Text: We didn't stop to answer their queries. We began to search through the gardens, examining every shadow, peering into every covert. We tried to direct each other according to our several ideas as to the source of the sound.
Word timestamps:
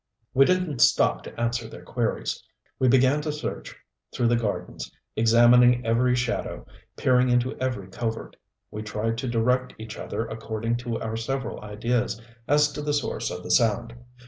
We 0.33 0.45
didn't 0.45 0.79
stop 0.79 1.21
to 1.25 1.39
answer 1.39 1.67
their 1.67 1.83
queries. 1.83 2.43
We 2.79 2.87
began 2.87 3.21
to 3.21 3.31
search 3.31 3.75
through 4.11 4.29
the 4.29 4.35
gardens, 4.35 4.91
examining 5.15 5.85
every 5.85 6.15
shadow, 6.15 6.65
peering 6.97 7.29
into 7.29 7.55
every 7.59 7.85
covert. 7.87 8.35
We 8.71 8.81
tried 8.81 9.19
to 9.19 9.27
direct 9.27 9.75
each 9.77 9.99
other 9.99 10.25
according 10.25 10.77
to 10.77 10.99
our 10.99 11.15
several 11.17 11.61
ideas 11.63 12.19
as 12.47 12.71
to 12.71 12.81
the 12.81 12.93
source 12.93 13.29
of 13.29 13.43
the 13.43 13.51
sound. 13.51 13.93